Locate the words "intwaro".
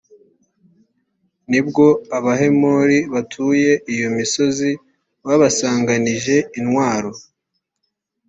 6.59-7.11